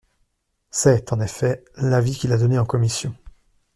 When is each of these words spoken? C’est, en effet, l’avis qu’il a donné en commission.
C’est, 0.71 1.13
en 1.13 1.19
effet, 1.19 1.63
l’avis 1.75 2.15
qu’il 2.17 2.33
a 2.33 2.37
donné 2.39 2.57
en 2.57 2.65
commission. 2.65 3.15